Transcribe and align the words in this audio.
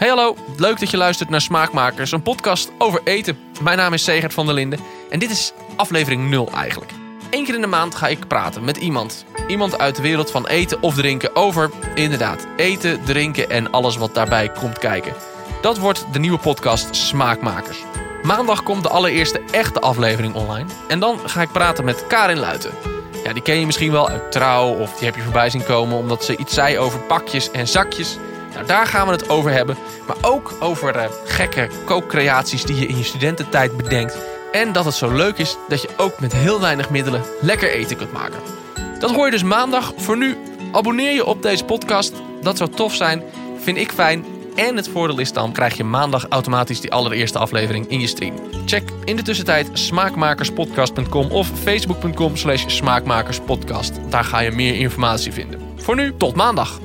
Hey 0.00 0.08
hallo, 0.08 0.36
leuk 0.56 0.80
dat 0.80 0.90
je 0.90 0.96
luistert 0.96 1.30
naar 1.30 1.40
Smaakmakers, 1.40 2.12
een 2.12 2.22
podcast 2.22 2.70
over 2.78 3.00
eten. 3.04 3.38
Mijn 3.62 3.76
naam 3.76 3.92
is 3.92 4.04
Segert 4.04 4.34
van 4.34 4.46
der 4.46 4.54
Linden 4.54 4.80
en 5.10 5.18
dit 5.18 5.30
is 5.30 5.52
aflevering 5.76 6.30
0 6.30 6.50
eigenlijk. 6.54 6.92
Eén 7.30 7.44
keer 7.44 7.54
in 7.54 7.60
de 7.60 7.66
maand 7.66 7.94
ga 7.94 8.08
ik 8.08 8.28
praten 8.28 8.64
met 8.64 8.76
iemand. 8.76 9.24
Iemand 9.46 9.78
uit 9.78 9.96
de 9.96 10.02
wereld 10.02 10.30
van 10.30 10.46
eten 10.46 10.82
of 10.82 10.94
drinken 10.94 11.36
over, 11.36 11.70
inderdaad, 11.94 12.46
eten, 12.56 13.04
drinken 13.04 13.50
en 13.50 13.70
alles 13.70 13.96
wat 13.96 14.14
daarbij 14.14 14.48
komt 14.48 14.78
kijken. 14.78 15.14
Dat 15.62 15.78
wordt 15.78 16.06
de 16.12 16.18
nieuwe 16.18 16.38
podcast 16.38 16.96
Smaakmakers. 16.96 17.78
Maandag 18.22 18.62
komt 18.62 18.82
de 18.82 18.88
allereerste 18.88 19.40
echte 19.50 19.80
aflevering 19.80 20.34
online. 20.34 20.68
En 20.88 21.00
dan 21.00 21.18
ga 21.28 21.42
ik 21.42 21.52
praten 21.52 21.84
met 21.84 22.06
Karin 22.06 22.38
Luiten. 22.38 22.72
Ja, 23.24 23.32
die 23.32 23.42
ken 23.42 23.60
je 23.60 23.66
misschien 23.66 23.92
wel 23.92 24.08
uit 24.08 24.32
Trouw 24.32 24.68
of 24.68 24.94
die 24.94 25.06
heb 25.06 25.16
je 25.16 25.22
voorbij 25.22 25.50
zien 25.50 25.64
komen 25.64 25.96
omdat 25.96 26.24
ze 26.24 26.36
iets 26.36 26.54
zei 26.54 26.78
over 26.78 27.00
pakjes 27.00 27.50
en 27.50 27.68
zakjes. 27.68 28.18
Nou, 28.54 28.66
daar 28.66 28.86
gaan 28.86 29.06
we 29.06 29.12
het 29.12 29.28
over 29.28 29.50
hebben. 29.50 29.76
Maar 30.06 30.16
ook 30.22 30.54
over 30.60 30.96
uh, 30.96 31.04
gekke 31.24 31.68
kookcreaties 31.84 32.64
die 32.64 32.76
je 32.76 32.86
in 32.86 32.96
je 32.96 33.04
studententijd 33.04 33.76
bedenkt. 33.76 34.18
En 34.52 34.72
dat 34.72 34.84
het 34.84 34.94
zo 34.94 35.10
leuk 35.12 35.38
is 35.38 35.56
dat 35.68 35.82
je 35.82 35.88
ook 35.96 36.20
met 36.20 36.32
heel 36.32 36.60
weinig 36.60 36.90
middelen 36.90 37.22
lekker 37.40 37.70
eten 37.70 37.96
kunt 37.96 38.12
maken. 38.12 38.40
Dat 38.98 39.10
hoor 39.14 39.24
je 39.24 39.30
dus 39.30 39.42
maandag. 39.42 39.92
Voor 39.96 40.16
nu, 40.16 40.36
abonneer 40.72 41.12
je 41.12 41.24
op 41.24 41.42
deze 41.42 41.64
podcast. 41.64 42.12
Dat 42.42 42.56
zou 42.56 42.70
tof 42.70 42.94
zijn. 42.94 43.22
Vind 43.58 43.76
ik 43.76 43.92
fijn. 43.92 44.24
En 44.54 44.76
het 44.76 44.88
voordeel 44.88 45.18
is 45.18 45.32
dan 45.32 45.52
krijg 45.52 45.76
je 45.76 45.84
maandag 45.84 46.26
automatisch 46.28 46.80
die 46.80 46.92
allereerste 46.92 47.38
aflevering 47.38 47.88
in 47.88 48.00
je 48.00 48.06
stream. 48.06 48.34
Check 48.66 48.90
in 49.04 49.16
de 49.16 49.22
tussentijd 49.22 49.70
smaakmakerspodcast.com 49.72 51.30
of 51.30 51.50
facebook.com 51.62 52.36
slash 52.36 52.64
smaakmakerspodcast. 52.66 53.92
Daar 54.08 54.24
ga 54.24 54.40
je 54.40 54.50
meer 54.50 54.74
informatie 54.74 55.32
vinden. 55.32 55.60
Voor 55.76 55.96
nu, 55.96 56.16
tot 56.16 56.34
maandag. 56.34 56.80